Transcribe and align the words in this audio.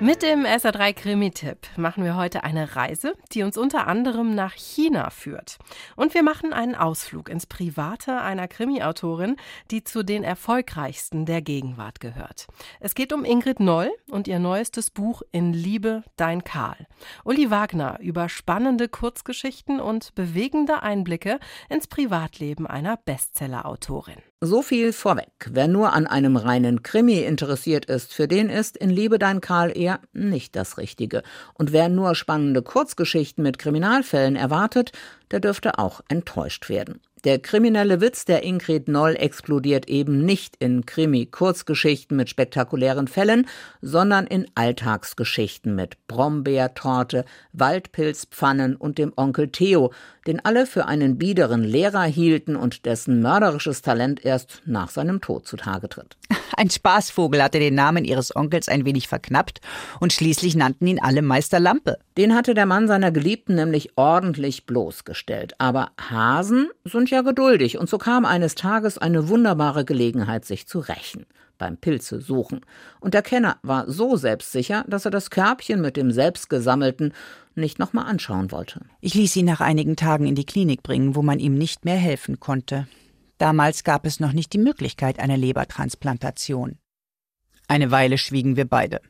Mit 0.00 0.22
dem 0.22 0.44
SR3 0.44 0.92
Krimi-Tipp 0.92 1.58
machen 1.76 2.04
wir 2.04 2.14
heute 2.14 2.44
eine 2.44 2.76
Reise, 2.76 3.14
die 3.32 3.42
uns 3.42 3.58
unter 3.58 3.88
anderem 3.88 4.32
nach 4.32 4.52
China 4.52 5.10
führt. 5.10 5.58
Und 5.96 6.14
wir 6.14 6.22
machen 6.22 6.52
einen 6.52 6.76
Ausflug 6.76 7.28
ins 7.28 7.46
Private 7.46 8.20
einer 8.20 8.46
Krimi-Autorin, 8.46 9.34
die 9.72 9.82
zu 9.82 10.04
den 10.04 10.22
erfolgreichsten 10.22 11.26
der 11.26 11.42
Gegenwart 11.42 11.98
gehört. 11.98 12.46
Es 12.78 12.94
geht 12.94 13.12
um 13.12 13.24
Ingrid 13.24 13.58
Noll 13.58 13.90
und 14.08 14.28
ihr 14.28 14.38
neuestes 14.38 14.90
Buch 14.90 15.22
In 15.32 15.52
Liebe, 15.52 16.04
dein 16.14 16.44
Karl. 16.44 16.86
Uli 17.24 17.50
Wagner 17.50 17.98
über 18.00 18.28
spannende 18.28 18.88
Kurzgeschichten 18.88 19.80
und 19.80 20.14
bewegende 20.14 20.80
Einblicke 20.84 21.40
ins 21.68 21.88
Privatleben 21.88 22.68
einer 22.68 22.96
Bestseller-Autorin. 22.98 24.22
So 24.40 24.62
viel 24.62 24.92
vorweg. 24.92 25.50
Wer 25.50 25.66
nur 25.66 25.94
an 25.94 26.06
einem 26.06 26.36
reinen 26.36 26.84
Krimi 26.84 27.18
interessiert 27.18 27.86
ist, 27.86 28.14
für 28.14 28.28
den 28.28 28.50
ist 28.50 28.76
in 28.76 28.88
Liebe 28.88 29.18
dein 29.18 29.40
Karl 29.40 29.76
eher 29.76 29.98
nicht 30.12 30.54
das 30.54 30.78
Richtige. 30.78 31.24
Und 31.54 31.72
wer 31.72 31.88
nur 31.88 32.14
spannende 32.14 32.62
Kurzgeschichten 32.62 33.42
mit 33.42 33.58
Kriminalfällen 33.58 34.36
erwartet, 34.36 34.92
der 35.32 35.40
dürfte 35.40 35.80
auch 35.80 36.02
enttäuscht 36.08 36.68
werden. 36.68 37.00
Der 37.24 37.40
kriminelle 37.40 38.00
Witz 38.00 38.24
der 38.24 38.44
Ingrid 38.44 38.86
Noll 38.86 39.16
explodiert 39.16 39.88
eben 39.88 40.24
nicht 40.24 40.54
in 40.60 40.86
Krimi-Kurzgeschichten 40.86 42.16
mit 42.16 42.28
spektakulären 42.28 43.08
Fällen, 43.08 43.48
sondern 43.82 44.26
in 44.26 44.46
Alltagsgeschichten 44.54 45.74
mit 45.74 46.06
Brombeertorte, 46.06 47.24
Waldpilzpfannen 47.52 48.76
und 48.76 48.98
dem 48.98 49.12
Onkel 49.16 49.48
Theo, 49.48 49.92
den 50.28 50.44
alle 50.44 50.66
für 50.66 50.86
einen 50.86 51.18
biederen 51.18 51.64
Lehrer 51.64 52.04
hielten 52.04 52.54
und 52.54 52.86
dessen 52.86 53.20
mörderisches 53.20 53.82
Talent 53.82 54.24
erst 54.24 54.62
nach 54.66 54.90
seinem 54.90 55.20
Tod 55.20 55.46
zutage 55.48 55.88
tritt. 55.88 56.16
Ein 56.56 56.70
Spaßvogel 56.70 57.42
hatte 57.42 57.60
den 57.60 57.76
Namen 57.76 58.04
ihres 58.04 58.34
Onkels 58.34 58.68
ein 58.68 58.84
wenig 58.84 59.06
verknappt 59.06 59.60
und 60.00 60.12
schließlich 60.12 60.56
nannten 60.56 60.88
ihn 60.88 60.98
alle 61.00 61.22
Meister 61.22 61.60
Lampe. 61.60 61.98
Den 62.16 62.34
hatte 62.34 62.52
der 62.52 62.66
Mann 62.66 62.88
seiner 62.88 63.12
Geliebten 63.12 63.54
nämlich 63.54 63.96
ordentlich 63.96 64.66
bloßgestellt. 64.66 65.54
Aber 65.58 65.92
Hasen 66.10 66.68
sind 66.84 67.07
ja 67.10 67.22
geduldig 67.22 67.78
und 67.78 67.88
so 67.88 67.98
kam 67.98 68.24
eines 68.24 68.54
Tages 68.54 68.98
eine 68.98 69.28
wunderbare 69.28 69.84
Gelegenheit, 69.84 70.44
sich 70.44 70.66
zu 70.66 70.78
rächen 70.78 71.26
beim 71.58 71.76
Pilze 71.76 72.20
suchen. 72.20 72.60
Und 73.00 73.14
der 73.14 73.22
Kenner 73.22 73.58
war 73.62 73.90
so 73.90 74.16
selbstsicher, 74.16 74.84
dass 74.88 75.04
er 75.04 75.10
das 75.10 75.30
Körbchen 75.30 75.80
mit 75.80 75.96
dem 75.96 76.12
selbstgesammelten 76.12 77.12
nicht 77.54 77.78
nochmal 77.78 78.06
anschauen 78.06 78.52
wollte. 78.52 78.82
Ich 79.00 79.14
ließ 79.14 79.36
ihn 79.36 79.46
nach 79.46 79.60
einigen 79.60 79.96
Tagen 79.96 80.26
in 80.26 80.36
die 80.36 80.46
Klinik 80.46 80.82
bringen, 80.82 81.16
wo 81.16 81.22
man 81.22 81.40
ihm 81.40 81.58
nicht 81.58 81.84
mehr 81.84 81.96
helfen 81.96 82.40
konnte. 82.40 82.86
Damals 83.36 83.84
gab 83.84 84.06
es 84.06 84.20
noch 84.20 84.32
nicht 84.32 84.52
die 84.52 84.58
Möglichkeit 84.58 85.18
einer 85.18 85.36
Lebertransplantation. 85.36 86.78
Eine 87.66 87.90
Weile 87.90 88.16
schwiegen 88.16 88.56
wir 88.56 88.64
beide. 88.64 89.00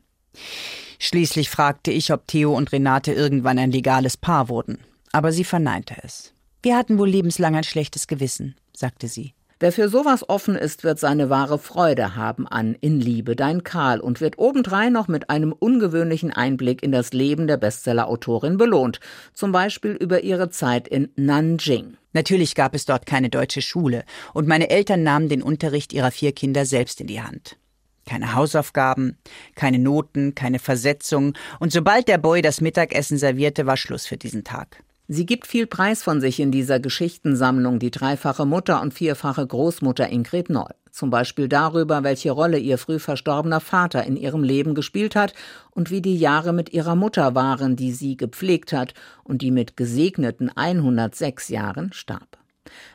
Schließlich 0.99 1.49
fragte 1.49 1.93
ich, 1.93 2.13
ob 2.13 2.27
Theo 2.27 2.57
und 2.57 2.73
Renate 2.73 3.13
irgendwann 3.13 3.59
ein 3.59 3.71
legales 3.71 4.17
Paar 4.17 4.49
wurden. 4.49 4.79
Aber 5.13 5.33
sie 5.33 5.45
verneinte 5.45 5.95
es. 6.03 6.35
Wir 6.63 6.77
hatten 6.77 6.99
wohl 6.99 7.09
lebenslang 7.09 7.55
ein 7.55 7.65
schlechtes 7.65 8.07
Gewissen, 8.07 8.57
sagte 8.73 9.09
sie. 9.09 9.35
Wer 9.61 9.73
für 9.73 9.89
sowas 9.89 10.29
offen 10.29 10.55
ist, 10.55 10.85
wird 10.85 11.01
seine 11.01 11.31
wahre 11.31 11.59
Freude 11.59 12.15
haben 12.15 12.47
an 12.47 12.77
In 12.81 13.01
Liebe 13.01 13.35
dein 13.35 13.65
Karl 13.65 13.99
und 13.99 14.21
wird 14.21 14.39
obendrein 14.39 14.93
noch 14.93 15.09
mit 15.09 15.31
einem 15.31 15.53
ungewöhnlichen 15.53 16.33
Einblick 16.33 16.81
in 16.81 16.93
das 16.93 17.13
Leben 17.13 17.49
der 17.49 17.57
Bestsellerautorin 17.57 18.57
belohnt. 18.57 19.01
Zum 19.35 19.51
Beispiel 19.51 19.93
über 19.93 20.23
ihre 20.23 20.51
Zeit 20.51 20.87
in 20.87 21.11
Nanjing. 21.17 21.97
Natürlich 22.13 22.55
gab 22.55 22.73
es 22.75 22.85
dort 22.85 23.05
keine 23.05 23.31
deutsche 23.31 23.61
Schule 23.61 24.05
und 24.33 24.47
meine 24.47 24.71
Eltern 24.71 25.03
nahmen 25.03 25.29
den 25.29 25.43
Unterricht 25.43 25.93
ihrer 25.93 26.13
vier 26.13 26.31
Kinder 26.31 26.65
selbst 26.65 27.01
in 27.01 27.09
die 27.09 27.21
Hand. 27.21 27.57
Keine 28.07 28.35
Hausaufgaben, 28.37 29.19
keine 29.57 29.81
Noten, 29.81 30.37
keine 30.37 30.61
Versetzung 30.61 31.35
und 31.59 31.73
sobald 31.73 32.07
der 32.07 32.19
Boy 32.19 32.43
das 32.43 32.61
Mittagessen 32.61 33.19
servierte, 33.19 33.67
war 33.67 33.77
Schluss 33.77 34.07
für 34.07 34.17
diesen 34.17 34.45
Tag. 34.45 34.85
Sie 35.11 35.25
gibt 35.25 35.47
viel 35.47 35.67
Preis 35.67 36.03
von 36.03 36.21
sich 36.21 36.39
in 36.39 36.51
dieser 36.51 36.81
Geschichtensammlung, 36.81 37.79
die 37.79 37.91
dreifache 37.91 38.45
Mutter 38.45 38.83
und 38.83 38.93
vierfache 38.93 39.47
Großmutter 39.47 40.11
Ingrid 40.11 40.51
Noll. 40.51 40.75
Zum 40.91 41.09
Beispiel 41.09 41.49
darüber, 41.49 42.05
welche 42.05 42.31
Rolle 42.31 42.59
ihr 42.59 42.77
früh 42.77 42.99
verstorbener 42.99 43.61
Vater 43.61 44.05
in 44.05 44.19
ihrem 44.19 44.43
Leben 44.43 44.75
gespielt 44.75 45.17
hat 45.17 45.33
und 45.71 45.91
wie 45.91 46.03
die 46.03 46.19
Jahre 46.19 46.53
mit 46.53 46.75
ihrer 46.75 46.95
Mutter 46.95 47.35
waren, 47.35 47.75
die 47.75 47.93
sie 47.93 48.19
gepflegt 48.19 48.75
hat 48.75 48.93
und 49.25 49.41
die 49.41 49.51
mit 49.51 49.79
gesegneten 49.79 50.55
106 50.55 51.49
Jahren 51.49 51.95
starb. 51.95 52.37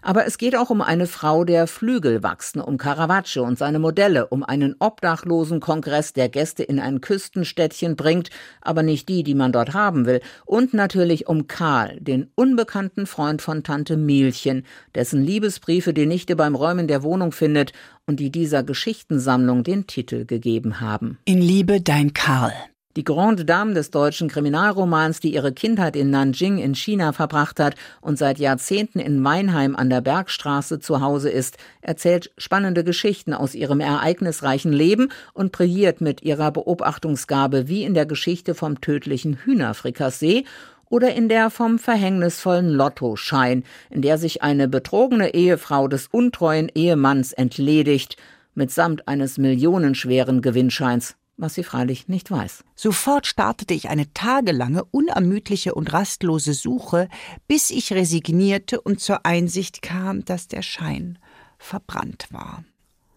Aber 0.02 0.26
es 0.26 0.38
geht 0.38 0.56
auch 0.56 0.70
um 0.70 0.82
eine 0.82 1.08
Frau 1.08 1.44
der 1.44 1.68
Flügel 1.68 2.24
wachsen, 2.24 2.62
um 2.62 2.78
Caravaggio 2.78 3.44
und 3.44 3.58
seine 3.58 3.80
Modelle, 3.80 4.28
um 4.28 4.44
einen 4.44 4.76
obdachlosen 4.80 5.60
Kongress, 5.60 6.14
der 6.14 6.30
Gäste 6.30 6.64
in 6.64 6.80
ein 6.80 7.02
Küstenstädtchen 7.02 7.96
bringt, 7.96 8.30
aber 8.62 8.84
nicht 8.84 9.10
die, 9.10 9.24
die 9.24 9.36
man 9.36 9.52
dort 9.52 9.74
haben 9.74 10.06
will, 10.06 10.22
und 10.46 10.74
natürlich 10.74 11.28
um 11.28 11.48
Karl, 11.48 11.98
den 12.00 12.30
unbekannten 12.36 13.06
Freund 13.06 13.42
von 13.42 13.64
Tante 13.64 13.98
Mielchen, 13.98 14.66
dessen 14.96 15.24
Liebesbriefe 15.24 15.94
die 15.94 16.06
Nichte 16.06 16.36
beim 16.36 16.56
Räumen 16.56 16.88
der 16.88 17.04
Wohnung 17.04 17.32
findet 17.32 17.74
und 18.06 18.20
die 18.20 18.32
dieser 18.32 18.64
Geschichtensammlung 18.64 19.64
den 19.64 19.88
Titel 19.88 20.26
gegeben 20.26 20.82
haben. 20.82 21.18
In 21.26 21.42
Liebe 21.42 21.82
dein 21.82 22.14
Karl. 22.14 22.54
Die 22.96 23.04
Grande 23.04 23.44
Dame 23.44 23.74
des 23.74 23.90
deutschen 23.90 24.28
Kriminalromans, 24.28 25.20
die 25.20 25.34
ihre 25.34 25.52
Kindheit 25.52 25.96
in 25.96 26.12
Nanjing 26.12 26.60
in 26.60 26.76
China 26.76 27.12
verbracht 27.12 27.60
hat 27.60 27.74
und 28.02 28.20
seit 28.20 28.38
Jahrzehnten 28.38 29.00
in 29.00 29.24
Weinheim 29.24 29.76
an 29.76 29.90
der 29.90 30.02
Bergstraße 30.02 30.80
zu 30.80 31.02
Hause 31.02 31.32
ist, 31.32 31.58
erzählt 31.82 32.32
spannende 32.38 32.84
Geschichten 32.84 33.34
aus 33.34 33.56
ihrem 33.56 33.80
ereignisreichen 33.80 34.72
Leben 34.72 35.10
und 35.34 35.52
brilliert 35.52 36.02
mit 36.02 36.22
ihrer 36.22 36.52
Beobachtungsgabe 36.52 37.68
wie 37.68 37.84
in 37.84 37.96
der 37.96 38.06
Geschichte 38.06 38.54
vom 38.54 38.80
tödlichen 38.80 39.40
Hühnerfrikassee 39.44 40.46
oder 40.88 41.16
in 41.16 41.30
der 41.30 41.50
vom 41.50 41.80
verhängnisvollen 41.80 42.70
Lottoschein, 42.70 43.64
in 43.90 44.04
der 44.04 44.20
sich 44.20 44.44
eine 44.44 44.68
betrogene 44.68 45.34
Ehefrau 45.34 45.88
des 45.88 46.10
untreuen 46.12 46.70
Ehemanns 46.76 47.34
entledigt, 47.34 48.18
mitsamt 48.54 49.08
eines 49.08 49.40
millionenschweren 49.40 50.44
Gewinnscheins 50.44 51.16
was 51.38 51.56
sie 51.56 51.64
freilich 51.64 52.08
nicht 52.08 52.32
weiß. 52.32 52.64
Sofort 52.76 53.28
startete 53.28 53.74
ich 53.74 53.90
eine 53.90 54.14
tagelange, 54.14 54.84
unermüdliche 54.86 55.74
und 55.74 55.92
rastlose 55.94 56.54
Suche, 56.54 57.10
bis 57.48 57.72
ich 57.72 57.92
resignierte 57.94 58.80
und 58.80 59.00
zur 59.00 59.26
Einsicht 59.26 59.82
kam, 59.82 60.26
dass 60.26 60.48
der 60.48 60.62
Schein 60.62 61.20
verbrannt 61.58 62.28
war. 62.32 62.64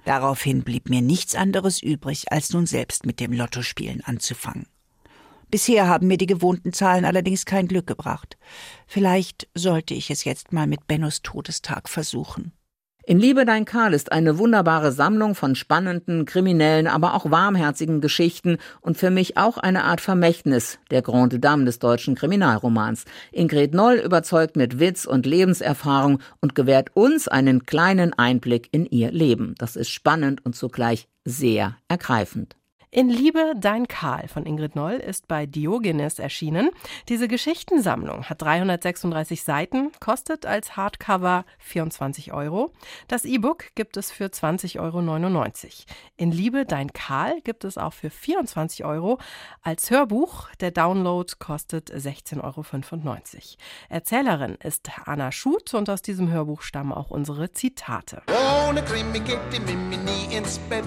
Daraufhin 0.04 0.62
blieb 0.62 0.88
mir 0.88 1.02
nichts 1.02 1.34
anderes 1.34 1.82
übrig, 1.82 2.30
als 2.30 2.52
nun 2.52 2.66
selbst 2.66 3.06
mit 3.06 3.18
dem 3.18 3.32
Lottospielen 3.32 4.02
anzufangen. 4.04 4.66
Bisher 5.50 5.86
haben 5.86 6.08
mir 6.08 6.16
die 6.16 6.26
gewohnten 6.26 6.72
Zahlen 6.72 7.04
allerdings 7.04 7.44
kein 7.44 7.68
Glück 7.68 7.86
gebracht. 7.86 8.36
Vielleicht 8.86 9.48
sollte 9.54 9.94
ich 9.94 10.10
es 10.10 10.24
jetzt 10.24 10.52
mal 10.52 10.66
mit 10.66 10.86
Bennos 10.86 11.22
Todestag 11.22 11.88
versuchen. 11.88 12.52
In 13.08 13.20
Liebe 13.20 13.44
dein 13.44 13.64
Karl 13.64 13.94
ist 13.94 14.10
eine 14.10 14.36
wunderbare 14.36 14.90
Sammlung 14.90 15.36
von 15.36 15.54
spannenden, 15.54 16.24
kriminellen, 16.24 16.88
aber 16.88 17.14
auch 17.14 17.30
warmherzigen 17.30 18.00
Geschichten 18.00 18.58
und 18.80 18.96
für 18.96 19.10
mich 19.10 19.36
auch 19.36 19.58
eine 19.58 19.84
Art 19.84 20.00
Vermächtnis 20.00 20.80
der 20.90 21.02
Grande 21.02 21.38
Dame 21.38 21.64
des 21.64 21.78
deutschen 21.78 22.16
Kriminalromans. 22.16 23.04
Ingrid 23.30 23.74
Noll 23.74 24.02
überzeugt 24.04 24.56
mit 24.56 24.80
Witz 24.80 25.04
und 25.04 25.24
Lebenserfahrung 25.24 26.18
und 26.40 26.56
gewährt 26.56 26.96
uns 26.96 27.28
einen 27.28 27.64
kleinen 27.64 28.12
Einblick 28.12 28.70
in 28.72 28.86
ihr 28.86 29.12
Leben. 29.12 29.54
Das 29.56 29.76
ist 29.76 29.90
spannend 29.90 30.44
und 30.44 30.56
zugleich 30.56 31.06
sehr 31.24 31.76
ergreifend. 31.86 32.56
In 32.96 33.10
Liebe, 33.10 33.52
dein 33.54 33.88
Karl 33.88 34.26
von 34.26 34.46
Ingrid 34.46 34.74
Noll 34.74 34.94
ist 34.94 35.28
bei 35.28 35.44
Diogenes 35.44 36.18
erschienen. 36.18 36.70
Diese 37.10 37.28
Geschichtensammlung 37.28 38.24
hat 38.24 38.40
336 38.40 39.42
Seiten, 39.42 39.92
kostet 40.00 40.46
als 40.46 40.78
Hardcover 40.78 41.44
24 41.58 42.32
Euro. 42.32 42.72
Das 43.06 43.26
E-Book 43.26 43.66
gibt 43.74 43.98
es 43.98 44.10
für 44.10 44.28
20,99 44.28 44.80
Euro. 44.80 45.70
In 46.16 46.32
Liebe, 46.32 46.64
dein 46.64 46.90
Karl 46.94 47.42
gibt 47.42 47.64
es 47.64 47.76
auch 47.76 47.92
für 47.92 48.08
24 48.08 48.86
Euro 48.86 49.18
als 49.60 49.90
Hörbuch. 49.90 50.48
Der 50.60 50.70
Download 50.70 51.30
kostet 51.38 51.90
16,95 51.90 52.40
Euro. 52.42 52.64
Erzählerin 53.90 54.54
ist 54.64 54.90
Anna 55.04 55.32
Schut 55.32 55.74
und 55.74 55.90
aus 55.90 56.00
diesem 56.00 56.30
Hörbuch 56.30 56.62
stammen 56.62 56.92
auch 56.92 57.10
unsere 57.10 57.52
Zitate. 57.52 58.22
Ohne 58.66 58.82
Krimi 58.82 59.20
geht 59.20 59.40
die 59.52 59.60
Mimi 59.60 59.98
nie 59.98 60.34
ins 60.34 60.58
Bett. 60.60 60.86